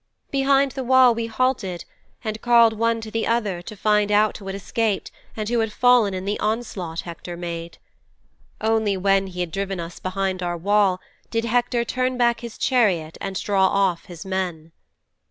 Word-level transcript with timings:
Behind 0.31 0.71
that 0.71 0.83
wall 0.85 1.13
we 1.13 1.27
halted 1.27 1.85
and 2.23 2.41
called 2.41 2.73
one 2.73 3.01
to 3.01 3.11
the 3.11 3.27
other 3.27 3.61
to 3.61 3.75
find 3.75 4.11
out 4.11 4.35
who 4.37 4.47
had 4.47 4.55
escaped 4.55 5.11
and 5.37 5.47
who 5.47 5.59
had 5.59 5.71
fallen 5.71 6.15
in 6.15 6.25
the 6.25 6.39
onslaught 6.39 7.01
Hector 7.01 7.37
made. 7.37 7.77
Only 8.59 8.97
when 8.97 9.27
he 9.27 9.41
had 9.41 9.51
driven 9.51 9.79
us 9.79 9.99
behind 9.99 10.41
our 10.41 10.57
wall 10.57 10.99
did 11.29 11.45
Hector 11.45 11.85
turn 11.85 12.17
back 12.17 12.39
his 12.39 12.57
chariot 12.57 13.15
and 13.21 13.39
draw 13.43 13.67
off 13.67 14.05
his 14.05 14.25
men."' 14.25 14.71